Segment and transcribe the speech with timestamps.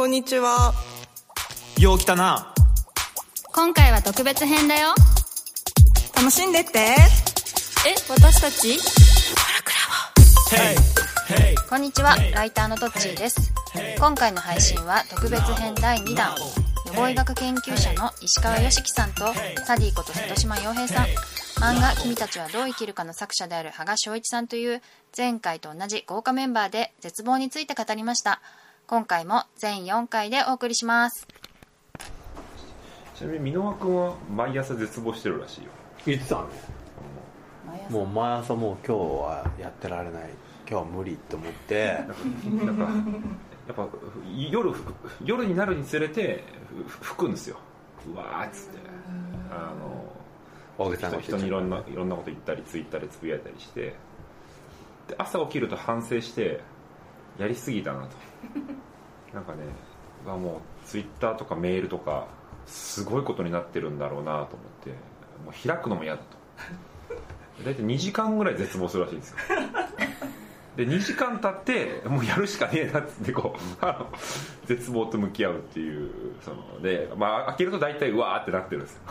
[0.00, 0.72] こんにちは。
[1.78, 2.54] よう来たな。
[3.52, 4.94] 今回は特別編だよ。
[6.16, 6.78] 楽しんでって。
[6.78, 6.96] え、
[8.08, 8.78] 私たち？
[11.68, 13.52] こんにちは、ライターのトッチーです。
[13.98, 16.34] 今回の配信は特別編第2弾。
[16.86, 19.34] 予防医学研究者の石川良樹さんと
[19.66, 21.06] サディこと瀬戸島洋平さん。
[21.62, 24.80] 漫画「君たちはどう生きるか」の作者である羽賀翔一さんという
[25.14, 28.40] 前回と同じ豪華メンバーで絶望について語りました
[28.90, 31.24] 今回も全4回でお送りします。
[33.14, 35.70] ちなみに箕輪君は毎朝絶望してるらしいよ。
[36.04, 36.42] 言ってたね
[37.88, 40.30] もう毎朝もう今日はやってられない。
[40.68, 42.00] 今日は無理って思って。
[42.64, 42.82] なんか
[43.68, 43.88] やっぱ
[44.50, 44.74] 夜
[45.24, 46.42] 夜になるにつれて
[46.88, 47.58] ふ吹くんですよ。
[48.12, 48.78] うわーっつって。
[49.52, 49.72] あ
[50.78, 53.94] の大げさな人人にいろんないろんなこと言ったりツイッターでつぶやいたりして。
[55.06, 56.58] で朝起きると反省して
[57.40, 58.08] やりすぎたなと。
[59.34, 59.58] なんかね
[60.26, 62.26] がもうツイッターとかメールとか
[62.66, 64.46] すごいことになってるんだろうなと思っ
[64.84, 64.90] て
[65.44, 66.24] もう開くのも嫌だと。
[67.64, 69.36] 大体2時間ぐらい絶望するらしいんですよ。
[70.76, 74.18] で2時間経ってもうやるしかねえなっつってこうあの
[74.66, 76.10] 絶望と向き合うっていう
[76.42, 79.02] そので、まあ、開けると大体うわーってなってるんですよ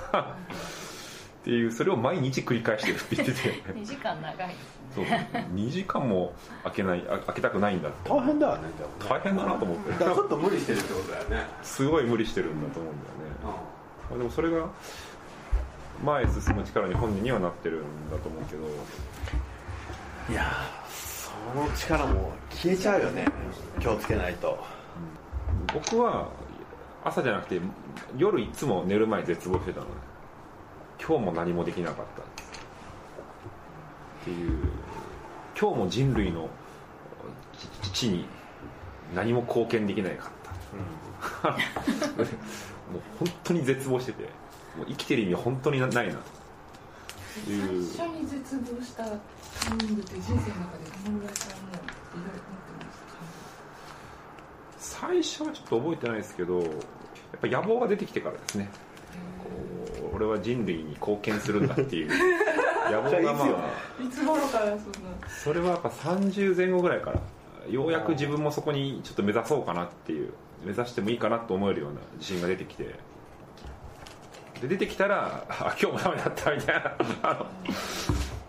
[1.41, 4.55] っていうそれを毎日繰り返してるって言ってて2 時間長い
[4.93, 5.05] そう。
[5.05, 8.09] 2時間も開けないあ開けたくないんだって。
[8.09, 8.95] 大変だよねでもね。
[9.09, 10.03] 大変だなと思って。
[10.03, 11.47] ちょっと無理してるってことだよね。
[11.61, 13.55] すごい無理してるんだと思うんだよね、
[14.09, 14.67] まあ、でもそれが
[16.03, 18.63] 前へ進む力に本人にはなってるんだと思うけど。
[20.29, 23.25] いやーその力も消えちゃうよね。
[23.79, 24.57] 気をつけないと。
[25.73, 26.27] 僕は
[27.03, 27.61] 朝じゃなくて
[28.17, 29.91] 夜いつも寝る前絶望してたのね
[30.99, 32.25] 今日も何もできなかったっ
[34.23, 34.59] ていう。
[35.59, 36.49] 今日も人類の
[37.81, 38.25] ち地に
[39.13, 40.31] 何も貢献できなかっ
[41.41, 44.49] た、 もう本当に絶望してて。
[44.77, 46.07] もう生きてる意味本当にないなと
[47.51, 52.19] いう最初に絶望したタイミングって人生の中でどのぐらいからもう。
[52.19, 52.41] いろいろ
[54.77, 56.69] 最初はちょっと覚えてないですけどやっ
[57.41, 58.69] ぱ野望が出てきてからですね。
[59.43, 59.68] こう
[60.19, 62.09] 俺は人類に貢献するんだっていう。
[62.91, 64.03] 野望がまあ。
[64.03, 64.79] いつ頃からそんな。
[65.27, 67.19] それはやっぱ30前後ぐらいから。
[67.69, 70.33] ようやく自分もそこにちょっと目指そうかなっていう。
[70.65, 72.95] 目指してもいいかなと思えるような自信が出てきて。
[74.61, 76.97] で出てきたらあ今日もダメだったみたいな。
[77.23, 77.45] あの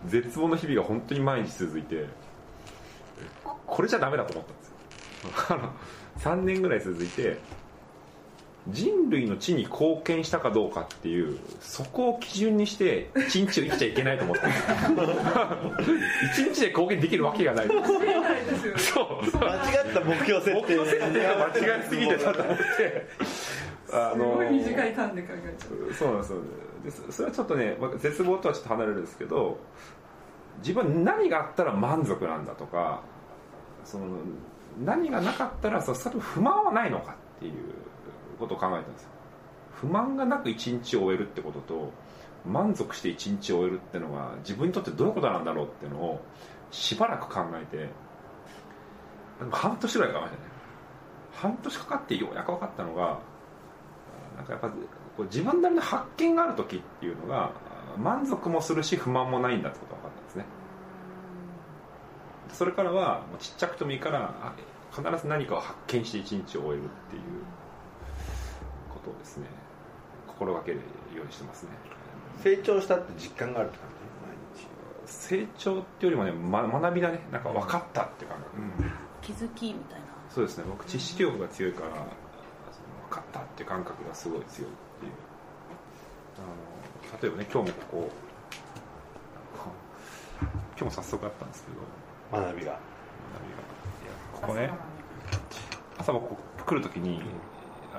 [0.07, 2.05] 絶望の日々が本当に毎日続いて
[3.65, 5.55] これじゃダメだと思ったんですよ。
[5.55, 7.37] あの3年ぐらい続いて
[8.67, 17.67] 人類の地に貢献したかどうかっていうそこを基準にして一日を生きちゃいけないと思ったんですよ一日で貢献できるわけがない。
[17.67, 17.85] ないで
[18.57, 18.79] すよね。
[18.79, 19.37] そう。
[19.39, 22.61] 間違った目標設目定標設定が間違いすぎてたと思って。
[23.93, 26.39] あすごい短い短で考えちゃうそうなんですよ
[26.83, 29.57] でそそれはちょっとねまあ絶望とはちょっと離れるんですけど
[30.59, 33.01] 自分は何があったら満足なんだとか
[33.83, 34.05] その
[34.83, 37.53] 何がなかったらそそれ不満はないのかっていう
[38.41, 39.03] ことを考えたんです。
[39.03, 39.09] よ
[39.73, 41.91] 不満がなく一日を終えるってことと
[42.45, 46.21] 満足して一日を終えるってのが自分にとってどういうことなんだろうっていうのを
[46.71, 47.89] しばらく考えて
[49.39, 50.51] なんか半年ぐらい考えてね。
[51.33, 53.19] 半年かかってようやく分かったのが
[54.35, 54.75] なんかやっぱこ
[55.19, 57.51] う自分なりの発見がある時っていうのが
[57.97, 60.45] 満足もするし不満もないんだってことが分かったんですね。
[62.53, 64.53] それからはもうちっちゃくてもいいから
[64.91, 67.21] 必ず何かを発見して一日を終えるっていう
[69.01, 69.47] ことをですね
[70.27, 70.77] 心がける
[71.15, 71.69] ようにしてますね。
[72.43, 73.91] 成長したって実感があるって感
[75.05, 77.19] 成長っていうよりもね、ま、学びだね。
[77.31, 78.49] なんか分かったって感覚、
[79.21, 80.05] 気づきみたいな。
[80.29, 80.63] そうですね。
[80.67, 82.05] 僕知識欲が強いからその
[83.09, 85.11] 分かったって感覚がすごい強いっていう。
[86.37, 88.09] あの例えばね今日もここ
[90.71, 92.41] 今日も早速あったんですけど。
[92.41, 92.65] じ学びが。
[92.65, 92.71] 学びが。
[92.71, 92.79] いや
[94.33, 94.71] ここね。
[95.97, 97.21] 朝僕来るときに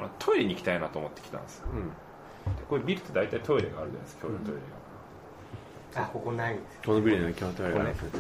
[0.03, 1.59] あのトイレに行きたいなと思って来たんです。
[1.59, 1.89] ようん。
[2.57, 4.61] でこれビルって大体トイレがあるじゃないですか共用トイレ
[5.95, 8.11] が、あここないんですこのビルの京都やられてね。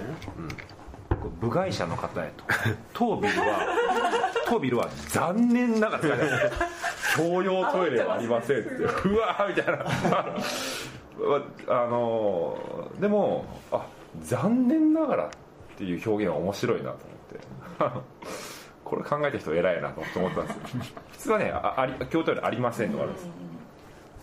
[1.08, 2.44] これ部外者の方へと。
[2.93, 3.67] 当ビルは
[4.46, 6.02] 当ビルは残念ながら
[7.17, 8.69] 共用トイレはありませんって。
[8.75, 9.85] うわーみたいな。
[11.69, 13.87] あのでもあ
[14.20, 15.28] 残念ながらっ
[15.76, 16.99] ていう表現は面白いなと
[17.81, 18.22] 思って
[18.93, 20.83] これ考えた人偉いなと思ったんですよ。
[21.12, 23.29] 普通はねああり共用トイレありませんとかあるんです。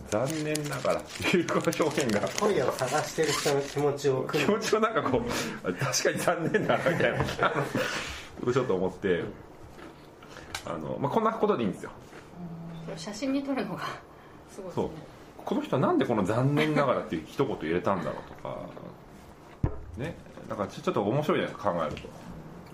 [0.09, 2.27] 残念ながらっていうこの表現が。
[2.27, 5.23] トイレを探してる人の気持ちを気持ちをなんかこ
[5.63, 7.13] う確かに残念だなみたい。
[7.13, 9.23] なちょっと思って
[10.67, 11.91] あの、まあ、こんなことでいいんですよ。
[12.95, 13.81] 写真に撮るのが
[14.51, 14.85] すごいですそう。
[14.85, 14.91] ね
[15.45, 18.55] この人はなんでこの「残念ながら」っていう一言入れたんだろうとか
[19.97, 20.15] ね。
[20.47, 22.18] なんかちょちょっと面白いじゃないですか考えると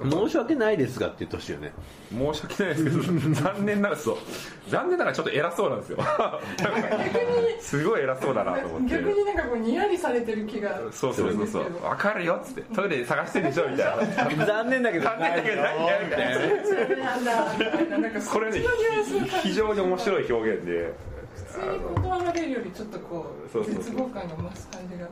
[0.03, 1.71] 申し訳ないですがって言ってほしいよね。
[2.11, 3.01] 申し訳ないですけど
[3.33, 4.17] 残念ながらそう。
[4.69, 5.97] 残念ながらちょっと偉そうなんですよ。
[7.61, 8.89] すごい偉そうだなと思って。
[8.89, 11.63] 逆になんかこうにやりされてる気がそうそうそうそう。
[11.63, 12.61] 分かるよっつって。
[12.75, 14.45] トイレ探してるでしょみたいな。
[14.45, 15.61] 残念だけど残念だけど。
[15.61, 16.29] 何やみたい
[18.13, 18.61] なこれね
[19.43, 20.93] 非常に面白い表現で
[21.35, 25.07] 普通に断られるよりちょっとこそうそうそう絶望感が増す感じが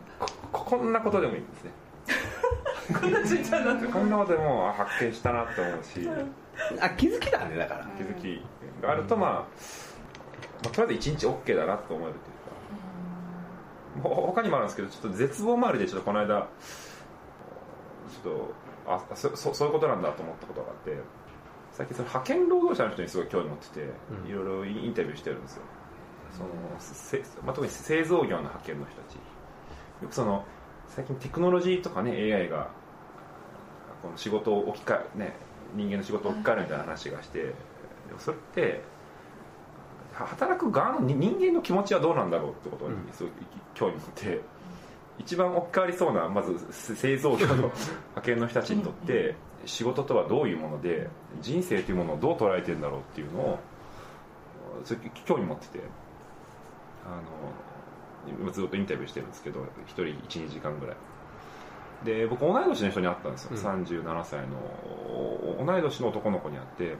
[0.52, 1.58] ここんなことでもいいんで。
[1.60, 1.72] すね
[2.92, 6.10] こんなちっちゃなとこんなことでもあ発見したなって思うし。
[6.82, 7.86] あ気づきだねだから。
[7.98, 8.42] 気づき。
[8.82, 9.46] があるとまあ、ま
[10.66, 14.16] あ、とりあえず1日 OK だなと思えるというか。
[14.16, 16.48] ほ他にもあるんですけどちょっと絶望周りでちょっとこの間。
[18.24, 18.54] ちょっと
[18.86, 20.98] あそそそういうことなんだと思ったことがあって。
[21.72, 24.30] 最近その派遣労働者の人にすごい興味持ってて、うん。
[24.30, 25.64] いろいろインタビューしてるんですよ。
[26.32, 29.16] そのせ、まあ、特に製造業の派遣の人たち。
[29.16, 30.46] よくその
[30.90, 32.70] 最近テクノロジーとかね AI が
[34.02, 35.34] この仕事を置き換え、ね、
[35.76, 37.48] 人間の仕事を置き換えるみたいな話がして、で
[38.14, 38.82] もそれって
[40.14, 43.14] は働く側のに人間の気持ちはどうなんだろうってことにうん。
[43.14, 43.32] すごい
[43.74, 44.42] 興味持って、
[45.20, 47.56] 一番置き換わりそうなまずせ製造業の
[48.14, 51.10] 派遣の人たちにとって仕事とはどういうもので
[51.42, 53.60] 人生というものをどう捉えてるんだろうっていうのを
[54.84, 55.80] それ興味持ってて
[57.06, 57.22] あの
[58.28, 60.96] 今ずっとインタビューしてるんですけど1人12時間ぐらい。
[62.06, 63.58] で僕同い年の人に会ったんですよ、うん。
[63.58, 66.98] 37歳のお同い年の男の子に会って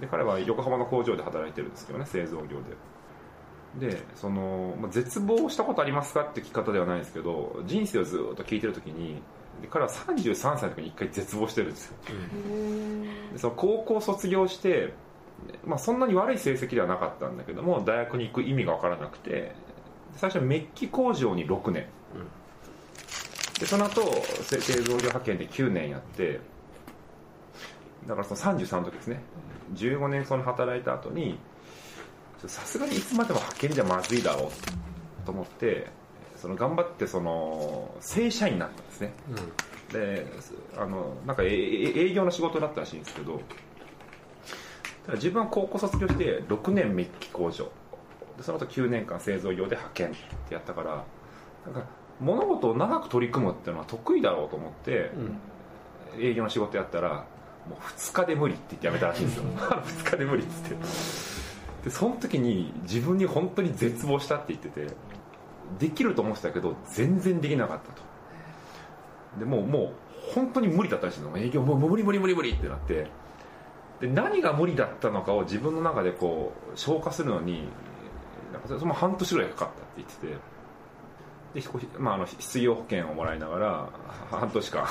[0.00, 2.76] で彼は横浜の工場で働いてるんですけどね製造業で。
[3.78, 9.20] でその、まあ、絶望したことありますかって聞き方ではないんですけど人生をずっと聞いてる時に
[9.60, 11.96] で彼は33歳の時に一回絶望してるんですよ。
[13.32, 14.92] でその高校卒業して、
[15.64, 19.54] まあ、そんなに悪い成績ではなかったんだけども大学に行く意味が分からなくて
[20.16, 21.86] 最初はメッキ工場に6年、
[23.58, 24.02] でその後
[24.42, 26.40] せ製造業派遣で9年やって
[28.06, 29.22] だからその33の時ですね。
[29.74, 31.38] 15年その働いた後に
[32.46, 35.86] さすがにいつまでも派遣じゃまずいだろうと思って
[36.36, 39.14] その頑張ってその正社員になったんですね。
[39.92, 40.26] で
[40.76, 43.40] あのなんかええ営業の仕事だったらしいんですけど
[45.06, 47.70] ただ自分は高校卒業して6年メッキ工場
[48.36, 50.10] でその後9年間製造業で派遣っ
[50.48, 51.04] てやったから
[51.66, 51.88] なんか
[52.20, 55.10] 物事を長く取り組むっていうのは得意だろうと思って、
[56.18, 57.26] 営業の仕事やったら
[57.68, 59.44] もう2日で無理って言ってやめたらしいんですよ。
[59.58, 60.76] 2日で無理っつって。
[61.84, 64.86] でその時に自分に本当に絶望したって言ってて
[65.78, 68.02] できると思ってたけど全然できなかったと。
[69.38, 69.92] でもうもう
[70.34, 71.36] 本当に無理だったらしいの。
[71.36, 73.08] 営業もう無理無理無理無理ってなって。
[74.00, 77.68] で何が無理だったのかを自分の中でこう消化するのに
[78.54, 80.54] なんかそれも半年ぐらいかかったって言ってて。
[81.54, 81.62] で
[82.00, 83.88] まあ、あの失業保険をもらいながらは
[84.28, 84.84] 半年間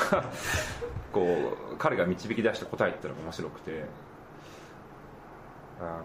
[1.12, 3.86] こう彼が導き出した答えっていうのが面白くて。
[5.81, 6.04] あの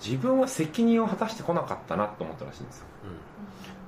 [0.00, 2.84] 自分は責任を果たしてこなかったなと思ったらしいんですよ。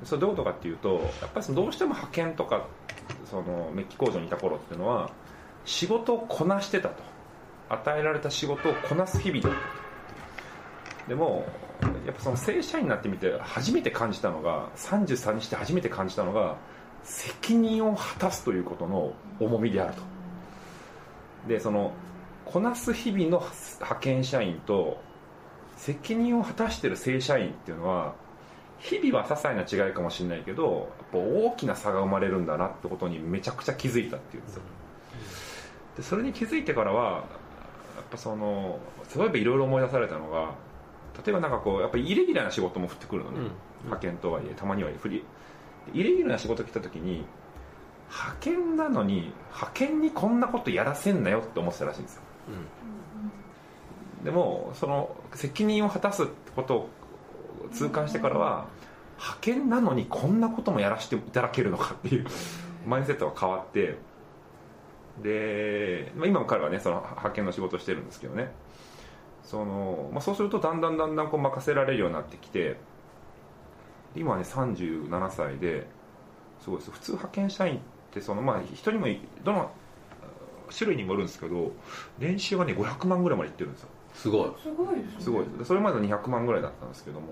[0.03, 2.65] それどういうことかっていうとやっぱりそのどうしても派遣とか
[3.27, 5.11] そのメッキ工場にいた頃っていうのは
[5.65, 7.11] 仕事をこなしてたと。
[7.71, 9.65] 与えられた仕事をこなす日々だったと。
[11.09, 11.47] でも
[12.07, 16.57] やっぱその正社員になってみて初めて感じたのが33にして初めて感じたのが
[17.03, 20.03] 責任を果たすということの重みであると。
[21.49, 21.93] でその
[22.45, 23.39] こなす日々の
[23.79, 25.01] 派遣社員と
[25.77, 28.15] 責任を果たしている正社員っていうのは
[28.79, 34.63] 日々は些細な違いかもしれないけどやっぱ大きな差が生まれるんだなってことにめちゃくちゃ気づいたっていうんですよ。
[35.97, 37.21] でそれに気づいてからはや
[38.03, 38.79] っぱその
[39.17, 40.55] 例えばいろいろ思い出されたのが
[41.25, 43.39] 例えばなんかこうやっぱりイレギュラーな仕事も降ってくるのね、
[43.85, 45.25] 派遣とはいえたまにはフリ
[45.93, 47.25] イレギュラーな仕事来た時に
[48.11, 52.23] 派遣なのに派遣にこんなことやらせんなよって思ってたらしいんですよ、
[54.25, 56.89] でもその責任を果たすってことを
[57.73, 58.67] 痛感してからは
[59.19, 62.27] 派遣なのにこんなこともやらせていただけるのかっていう
[62.87, 63.99] マインドセットが変わって
[65.23, 68.51] で、まあ、今も彼はねその派遣の仕事をしてるんですけどね
[69.51, 72.77] その、まあ、そうするとだんだんだんだんこう任せられるようになってきて
[74.15, 75.89] 今はね37歳で
[76.61, 76.91] すごいです。
[76.93, 77.79] 普通派遣社員っ
[78.13, 79.07] てそのまあ人にも
[79.43, 79.73] どの
[80.77, 81.73] 種類にもよるんですけど
[82.21, 83.89] 年収がね500万ぐらいまでいってるんですよ。
[84.15, 84.53] すごい。
[84.63, 85.21] すごいですね。
[85.21, 87.29] すごいそれまで200万ぐらいだったんですけども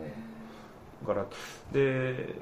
[1.03, 1.27] だから
[1.73, 2.35] で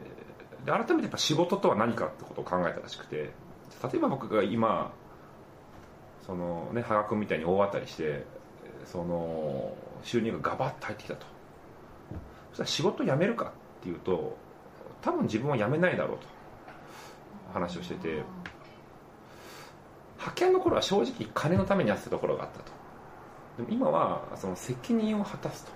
[0.65, 3.31] で改めてやっぱ仕事とは何かってことを考えたらしくて例
[3.97, 4.93] えば僕が今
[6.27, 8.25] そのね羽賀君みたいに大当たりして
[8.87, 11.27] その収入がガバッと入ってきたと。
[12.51, 14.37] そしたら仕事辞めるかっていうと
[15.03, 16.27] 多分自分は辞めないだろうと。
[17.53, 18.23] 話をしてて。
[20.19, 22.65] 派遣の頃は正直金のためにやってたところがあったと。
[23.59, 25.73] でも今はその責任を果たすと。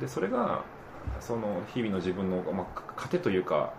[0.00, 0.62] でそれが
[1.20, 2.66] その日々の自分の、まあ、
[2.96, 3.72] 糧というか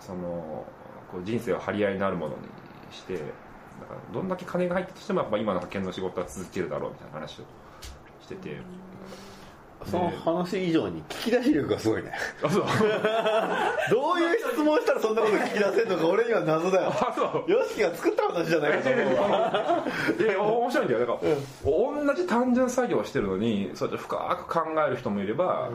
[0.00, 0.66] その
[1.10, 2.42] こう人生を張り合いになるものに
[2.90, 3.20] して
[3.82, 7.44] だからどんだけ金が入ったとしてもやっぱ今の派遣の仕事は続けるだろうみたいな話を
[8.22, 8.60] してて、
[9.86, 12.12] その話以上に聞き出し力がすごいね。
[12.42, 12.64] あそう。
[13.90, 16.92] どういう質問したらそんなこと聞き出せるのか俺には謎だよ。
[16.94, 17.50] あそう。
[17.50, 19.84] ヨシキが作った話じゃないかと思うわ
[20.18, 21.00] いや面白いんだよ。
[21.00, 21.18] だから、
[21.64, 25.68] 同じ単純作業をしてるのにそうやって深く考える人もいれば、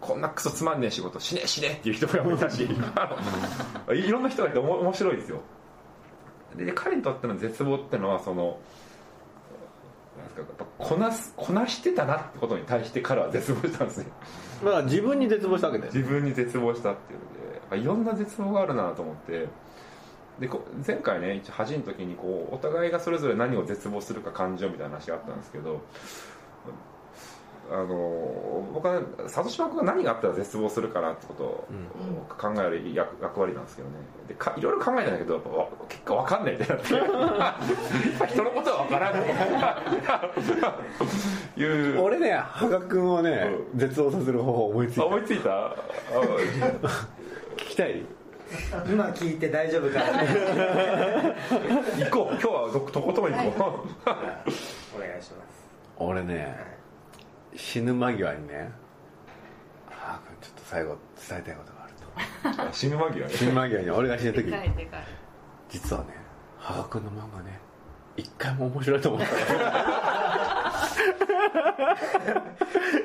[0.00, 2.62] こんなクソつまんねえ仕事しねえしねえっていう人もいたし。
[3.92, 5.40] いろんな人がいて面白いですよ
[6.56, 8.58] で彼にとっての絶望ってのはその
[10.16, 14.06] なんですかやっぱこなすこなしてたなってことに対して彼は絶望したんですね
[14.64, 19.46] だから自分に絶望したわけだよ自分に絶望したっていうのでいろんな絶望があるなと思って。
[20.40, 25.80] でこ前回ね一応恥の時にこうお互いがそれぞれ何を絶望するか感じようみたいな話があったんですけど
[27.70, 31.68] あの僕は里島君が何があったら絶望するかなってことを
[32.38, 33.94] 考える役役割なんですけどね。
[34.26, 36.84] でかいろいろ考えたんだけどやっぱわ結果わかんないってなって
[38.26, 39.22] 人のことはわからんっ
[41.54, 42.00] て いう。
[42.00, 45.02] 俺ね羽賀君をね、絶望させる方法思いついた。
[45.02, 45.50] あ思いついた？
[45.66, 45.72] あ
[47.56, 48.02] 聞きたい？
[48.86, 50.00] 今聞いて大丈夫か
[51.98, 52.34] 行こう。
[52.34, 54.96] 今日はどとことん行こう。
[54.96, 55.68] お願いします。
[55.98, 56.77] 俺ね
[57.56, 58.70] 死ぬ間際にね。
[59.90, 60.96] 羽賀君ちょっと最後
[61.28, 62.72] 伝えたいことがあると。
[62.74, 64.52] 死ぬ間際ね死ぬ間際に俺が死ぬ時に。
[65.68, 66.08] 実はね
[66.58, 67.58] 羽賀君の漫画ね
[68.16, 69.28] 一回も面白いと思った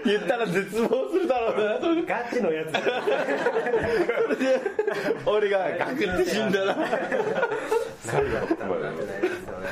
[0.05, 2.01] 言ったら絶望するだろうな。
[2.03, 2.73] ガチのやつ。
[5.25, 9.67] 俺がガクって死んだら何 だったのかってないですよね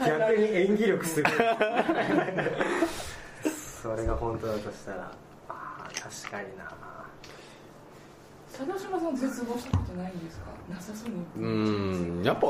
[0.06, 1.32] 逆に演技力すごい。
[3.82, 5.10] それが本当だとしたら
[5.48, 6.70] ああ確かにな。
[8.52, 10.50] 佐渡島さん絶望したことないんですか？
[10.68, 12.46] なさそうにうんやっぱ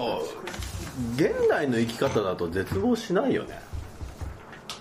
[1.14, 3.61] 現代の生き方だと絶望しないよね。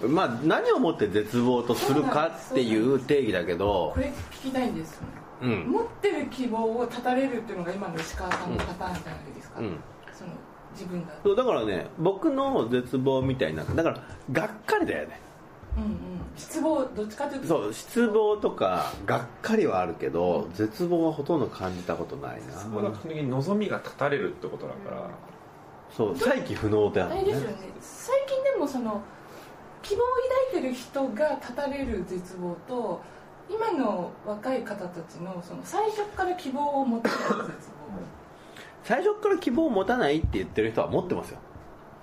[0.07, 5.01] まあ何をもって絶望とするかっていう定義だけどこれ聞きたいんです
[5.41, 5.67] うん。
[5.69, 9.77] 持ってる希望を絶たれるっていうのが今の石川さんのパターンじゃないですか、うん。
[10.13, 10.31] その
[10.73, 11.13] 自分が。
[11.23, 15.19] そうだからね僕の絶望みたいなだからがっかりだよね。
[15.77, 15.91] うんうん。
[16.35, 17.47] 失望どっちかというと。
[17.47, 22.53] そう失望とかがっかりはあるけど絶望はほとんど感じたことないな。
[22.53, 25.09] そこが基本的に望みが絶たれるってことだから、
[25.95, 27.21] そう再起不能ってあるのね。
[27.21, 27.57] あれですよね。
[27.81, 29.01] 最近でもその
[29.81, 30.05] 希望を
[30.51, 33.01] 抱いてる人が絶たれる絶望と
[33.49, 37.68] 今の若い方たちのその最初から希望を持ってない絶
[38.83, 41.39] 最初から希望を持たないって言ってる人は持ってますよ。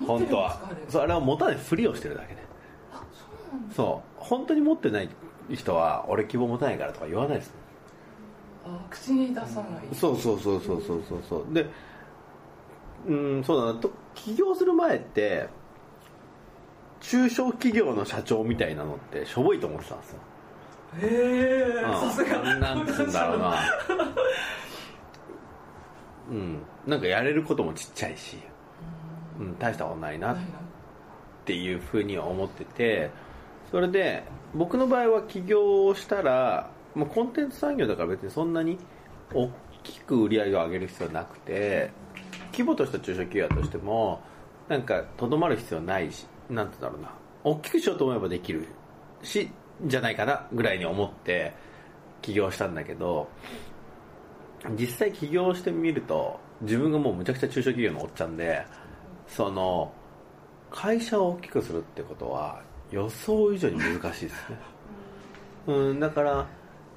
[0.06, 0.60] 本当は。
[0.88, 2.42] そうあれは持たないふりをしてるだけで。
[2.42, 2.44] 望
[2.92, 3.24] あそ
[3.56, 3.74] うなんだ。
[3.74, 4.10] そう。
[4.16, 5.08] 本当に持ってない
[5.52, 7.54] 人は俺希望持たないからとか言わないです。
[8.64, 9.94] あ口に出さない。
[9.94, 11.22] そうそうそうそうそうそう。
[11.28, 11.66] そうで
[13.06, 13.80] うんそうだな。
[13.80, 15.48] と起業する前って
[17.00, 20.18] 中小企業の社長みたいなのってしょぼいと思ってたんですよ。
[21.02, 21.06] へ
[21.78, 22.00] えうん。
[22.00, 22.58] さすが。
[22.58, 23.54] なんつうんだろうな
[26.30, 26.58] うん。
[26.86, 28.38] なんかやれることもちっちゃいし、
[29.38, 30.36] うん、大したことないなっ
[31.44, 33.10] ていうふうには思ってて
[33.70, 38.78] それで僕の場合は起業をしたら、まあ、コンテンツ産業だから別にそんなに
[39.32, 39.50] 大
[39.82, 41.90] きく売り上げを上げる必要はなくて
[42.52, 44.20] 規模とした中小企業としても
[44.68, 47.26] なんかとどまる必要ないしなんて言うんだろうな。
[47.44, 48.66] 大きくしようと思えばできる
[49.22, 49.50] し
[49.84, 51.54] じゃないかなぐらいに思って
[52.22, 53.28] 起業したんだけど
[54.78, 58.64] 実際起業してみると自分がもうむちゃくちゃ中小企業のおっちゃんで
[59.28, 59.92] その
[60.70, 64.58] 会社を大きくするってことは予想以上に難しいですね。
[65.66, 66.00] うん。
[66.00, 66.46] だから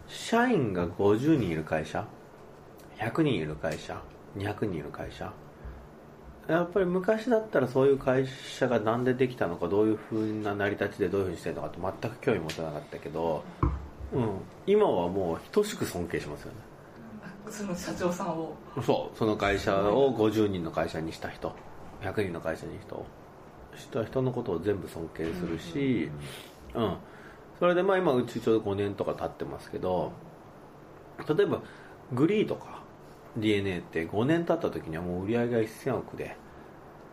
[0.08, 2.06] 社員が50人いる会社
[2.98, 4.02] 100人いる会社
[4.38, 5.32] 200人いる会社
[6.48, 13.44] やっぱり昔だったらそういう会社がなんでできたのかどういうふうな成り立ちでどういうふうにしてるのかって全く興味持てなかったけど、
[14.14, 14.30] うん、
[14.66, 16.58] 今はもう等しく尊敬しますよね。
[16.64, 16.69] あ
[17.50, 18.56] その社長さんを。
[18.84, 21.54] そうその会社を50人の会社にした人。
[22.02, 23.06] 100人の会社に人
[23.76, 26.10] した人のことを全部尊敬するし、
[26.74, 26.98] うん。
[27.60, 30.14] それでまあ今うちちょうど5年とか経ってますけど
[31.28, 31.62] 例えば
[32.14, 32.82] グリーとか
[33.38, 36.36] DNA って5年経った時にはもう売り上げが1000億で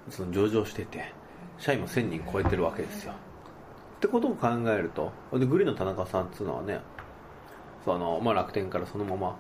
[0.09, 1.13] その上場してて
[1.59, 3.13] 社員も1000人超えてるわけですよ。
[3.13, 6.81] ってことを考えるとでグリーンの田中さんっていうのはね
[7.85, 9.37] その、まあ、楽天からそのまま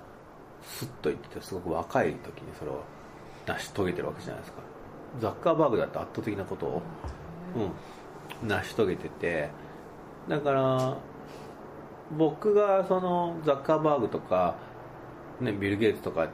[0.66, 2.82] スッといっててすごく若い時にそれを
[3.46, 4.58] 成し遂げてるわけじゃないですか。
[5.20, 6.82] ザッカーバーグだって圧倒的なことを、
[8.42, 9.48] うん、成し遂げてて
[10.28, 10.96] だから
[12.16, 14.56] 僕がそのザッカーバーグとか、
[15.40, 16.28] ね、ビル・ゲイツとか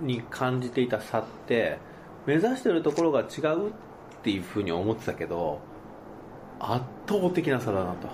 [0.00, 1.78] に感じていた差って
[2.26, 3.72] 目指してるところが違うっ
[4.22, 5.60] ていうふうに思ってたけど
[6.58, 8.08] 圧倒的な差だなと。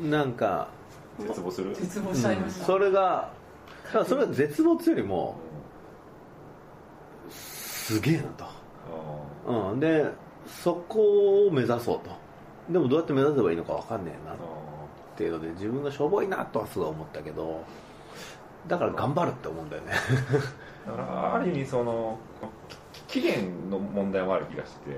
[0.00, 0.10] うん。
[0.10, 0.68] なんか
[1.18, 1.74] 絶望する？
[1.74, 3.30] 絶望しちゃいました、それが
[3.84, 5.36] だからそれは絶望よりも
[7.30, 8.44] すげえなと。
[8.44, 10.06] あうん、で
[10.46, 12.10] そこを目指そうと。
[12.70, 14.36] でもどうやって目指せばいいのか分かんねえなっ
[15.16, 17.64] ていうので自分がしょぼいなとはすごい思ったけど
[18.66, 19.92] だから頑張るって思うんだよね。
[20.86, 22.18] ーだからある意味その
[23.06, 24.90] き期限の問題もある気がして。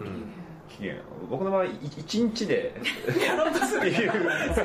[0.00, 0.22] うん
[0.76, 1.00] 期限
[1.30, 2.74] 僕の場合1日で。
[3.24, 3.80] やろうとする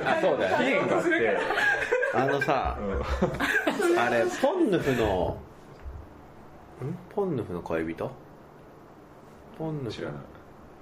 [0.05, 0.57] あそうだよ。
[0.57, 1.37] 期限があって、
[2.13, 3.99] あのさうん。
[3.99, 5.37] あれポンヌフの
[6.83, 6.97] ん？
[7.13, 8.11] ポンヌフの恋人？
[9.57, 9.95] ポンヌフ？
[9.95, 10.21] 知らない。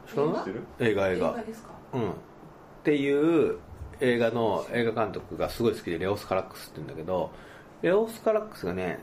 [0.08, 0.44] 知らない？
[0.80, 1.32] 映映画映画。
[1.34, 1.70] 画ですか？
[1.94, 2.12] うん。
[2.12, 2.14] っ
[2.84, 3.58] ていう
[4.02, 7.32] 映画の映画監督がすごい好きでレオス・カラックスって言うんだけど
[7.82, 9.00] レオス・カラックスがね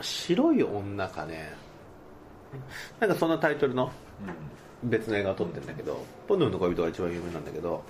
[0.00, 1.52] 白い女かね。
[3.00, 3.90] なんかそんなタイトルの？
[4.84, 7.82] 別の映画を撮ってるんだけどポンヌフの恋人が一番有名なんだけど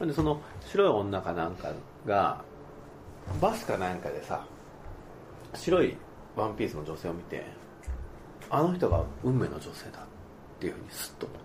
[0.00, 1.72] でその白い女かなんか
[2.06, 2.42] が
[3.40, 4.44] バスかなんかでさ
[5.54, 5.96] 白い
[6.36, 7.44] ワンピースの女性を見て
[8.50, 10.02] あの人が運命の女性だっ
[10.60, 11.44] ていうふうにスッと思って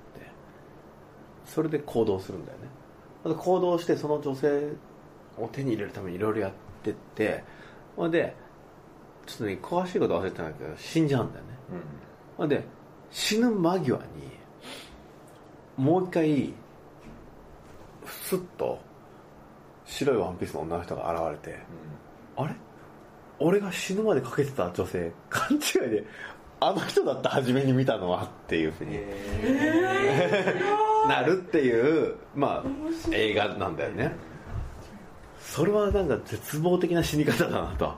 [1.46, 2.68] それで行動するんだよね。
[3.26, 4.72] で行動してその女性
[5.38, 6.52] を手に入れるためにいろいろやっ
[6.84, 7.44] てって
[7.96, 8.36] ほんで
[9.26, 11.52] ちょっとね詳しいこと忘れてたんだけど死んじゃうんだよね。
[12.38, 12.50] ほん。
[12.50, 12.64] で
[13.12, 14.04] 死ぬ間際に
[15.80, 16.54] もう一回
[18.06, 18.80] スッと
[19.86, 21.60] 白いワンピースの女の人が現れて
[22.36, 22.54] あれ？
[23.40, 26.06] 俺が死ぬまでかけてた女性勘違いで
[26.60, 29.00] あの人だった初めに見たのはっていうふうに
[31.08, 32.70] なるっていうまあ
[33.14, 34.14] 映画なんだよね。
[35.40, 37.94] それはなんか絶望的な死に方だなと。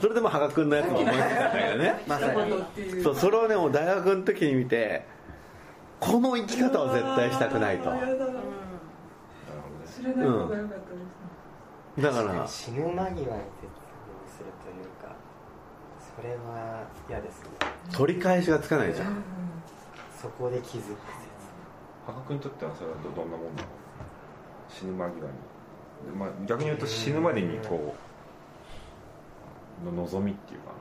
[0.00, 2.02] それでも羽賀君のやつも思いついたんだけどね。
[2.08, 5.06] まさにそうそれをねもう大学の時に見て
[6.00, 7.90] この生き方を絶対したくないと。
[7.90, 10.84] あーやだなるほどね知らない方が良かった
[12.00, 12.46] です、だから。
[12.46, 13.38] 死ぬ間際に絶望
[14.28, 15.16] するというか
[16.16, 17.48] それは嫌ですね。
[17.92, 19.22] 取り返しがつかないじゃん。
[20.20, 20.96] そこで気づく
[22.06, 23.68] 羽賀君にとってはそれはどどんなもんなの？
[24.68, 25.32] 死ぬ間際に、
[26.18, 27.94] まあ、逆に言うと死ぬまでにこ
[29.82, 30.72] うの望みっていうか。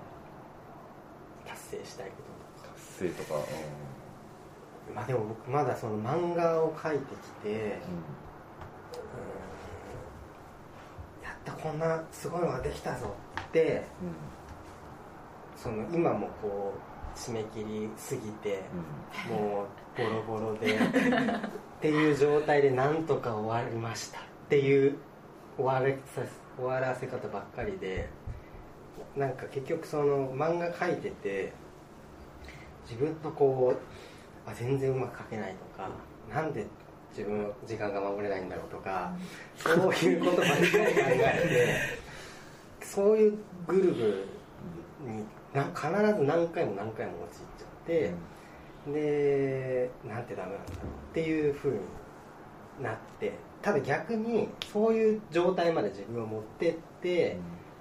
[1.45, 3.39] 達成したいことな達成とか、
[4.93, 8.33] まあでも僕まだその漫画を描いてきて、うん
[11.23, 13.83] やったこんなすごいのができたぞって
[15.55, 16.73] その今もこ
[17.15, 18.63] う締め切りすぎて
[19.29, 19.65] も
[19.97, 20.79] うボロボロでっ
[21.81, 24.97] ていう状態でなんとか終わりましたっていう
[25.57, 26.21] 終われさ
[26.57, 28.09] 終わらせ方ばっかりで
[29.15, 31.53] なんか結局その漫画描いてて
[32.89, 34.12] 自分とこう
[34.45, 35.89] あ全然うまく描けないとか
[36.33, 36.65] なんで
[37.15, 39.13] 自分の時間が守れないんだろうとか
[39.57, 41.87] そういうことばっかり考え
[42.81, 44.27] てそういうグルグ
[45.05, 48.11] ルにな必ず何回も何回も陥っちゃって、
[48.91, 51.79] でなんてダメなんだろうっていうふうに
[52.83, 57.37] なってただ逆にそういう状態まで自分を持ってって、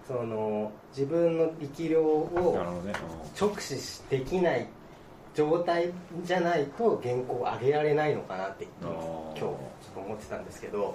[0.07, 2.75] その自分の力量を
[3.41, 4.69] 直視できない
[5.35, 5.91] 状態
[6.25, 8.97] じゃないと原稿を上げられないのかなって今あー。
[8.99, 9.57] 今日ちょ
[9.91, 10.95] っと思ってたんですけど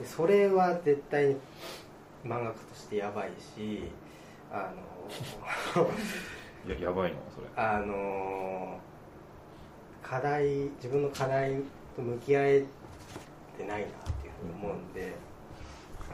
[0.00, 1.36] でそれは絶対に
[2.24, 3.82] 漫画家としてやばいし
[4.50, 4.70] あ
[5.76, 5.84] の
[6.66, 7.16] い ややばいの？
[7.34, 7.46] それ。
[7.56, 8.78] あの
[10.02, 10.44] 課題
[10.76, 11.56] 自分の課題
[11.96, 12.64] と向き合え
[13.58, 15.12] てないなっていうふうに思うんで、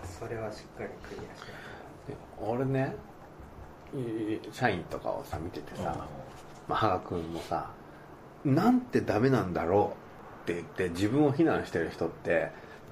[0.05, 2.95] それはしっかりクリアしない俺ね
[3.95, 6.07] い社員とかをさ見ててさ、
[6.69, 7.71] まあ、羽賀君もさ
[8.45, 9.95] なんてダメなんだろ
[10.47, 12.51] うって言って自分を非難してる人って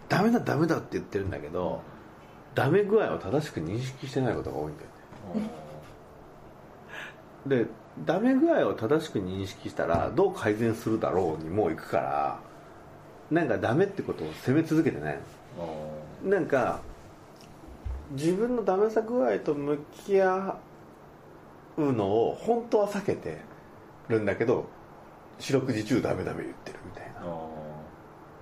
[0.09, 1.81] ダメだダメだって言ってるんだけど
[2.55, 5.51] ダメ具合を正しく認識してないことが多いんだよね。
[7.47, 7.67] で
[8.05, 12.41] ダメ具合を正しく認識したらどう改善するだろうにもう行くから
[13.31, 15.19] なんかダメってことを責め続けてない
[15.59, 16.31] の。
[16.31, 16.81] なんか
[18.13, 20.59] 自分のダメさ具合と向き合
[21.77, 23.39] うのを本当は避けて
[24.09, 24.67] るんだけど
[25.39, 27.21] 四六時中ダメダメ言ってるみたいな。
[27.21, 27.47] あ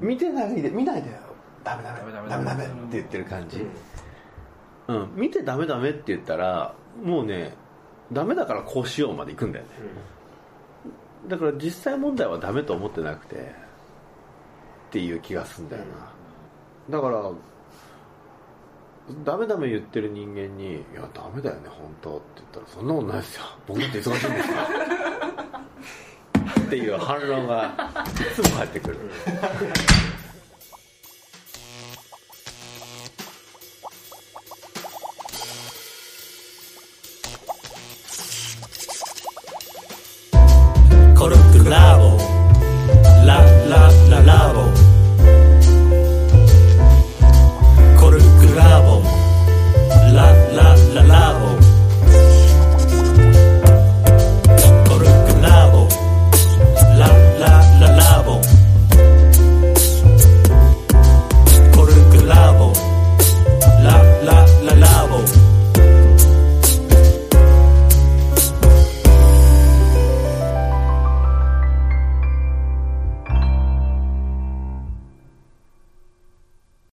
[0.00, 1.16] 見てないで見ないでよ。
[1.62, 2.12] ダメダメ。
[2.12, 2.44] ダメダメ。
[2.44, 3.66] ダメって言ってる感じ。
[4.86, 7.54] うん、見てダメダメって言ったらもうね
[8.12, 9.70] ダメだからこうしようまで行くんだよね。
[11.26, 13.38] だから実際問題はダメと思ってなくてっ
[14.90, 15.84] ていう気がするんだよ
[16.90, 17.30] な、だから
[19.24, 23.44] ダメダメ言ってる人間に「いやダメだよね本当」って言ったら「そんなことないですよ。
[23.66, 24.56] 僕だって忙しいんですよ」
[26.74, 27.72] っていう反論が
[28.20, 28.98] いつも入ってくる。
[41.16, 42.33] コルクラボ